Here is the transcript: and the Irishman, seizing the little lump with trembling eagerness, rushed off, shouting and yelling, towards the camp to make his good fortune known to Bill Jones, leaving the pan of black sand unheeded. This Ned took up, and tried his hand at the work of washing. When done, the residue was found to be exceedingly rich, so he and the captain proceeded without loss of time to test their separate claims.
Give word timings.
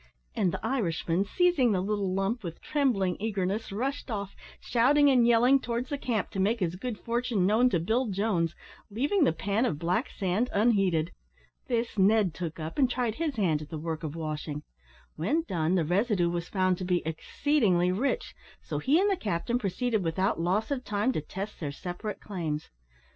and 0.33 0.51
the 0.51 0.65
Irishman, 0.65 1.23
seizing 1.25 1.73
the 1.73 1.79
little 1.79 2.11
lump 2.11 2.43
with 2.43 2.59
trembling 2.59 3.15
eagerness, 3.19 3.71
rushed 3.71 4.09
off, 4.09 4.35
shouting 4.59 5.11
and 5.11 5.27
yelling, 5.27 5.59
towards 5.59 5.89
the 5.89 5.97
camp 5.99 6.31
to 6.31 6.39
make 6.39 6.59
his 6.59 6.75
good 6.75 6.97
fortune 6.97 7.45
known 7.45 7.69
to 7.69 7.79
Bill 7.79 8.07
Jones, 8.07 8.55
leaving 8.89 9.25
the 9.25 9.31
pan 9.31 9.63
of 9.63 9.77
black 9.77 10.09
sand 10.09 10.49
unheeded. 10.53 11.11
This 11.67 11.99
Ned 11.99 12.33
took 12.33 12.59
up, 12.59 12.79
and 12.79 12.89
tried 12.89 13.13
his 13.21 13.35
hand 13.35 13.61
at 13.61 13.69
the 13.69 13.77
work 13.77 14.01
of 14.01 14.15
washing. 14.15 14.63
When 15.17 15.43
done, 15.43 15.75
the 15.75 15.85
residue 15.85 16.31
was 16.31 16.49
found 16.49 16.79
to 16.79 16.83
be 16.83 17.03
exceedingly 17.05 17.91
rich, 17.91 18.33
so 18.59 18.79
he 18.79 18.99
and 18.99 19.07
the 19.07 19.15
captain 19.17 19.59
proceeded 19.59 20.03
without 20.03 20.41
loss 20.41 20.71
of 20.71 20.83
time 20.83 21.11
to 21.11 21.21
test 21.21 21.59
their 21.59 21.71
separate 21.71 22.19
claims. 22.19 22.71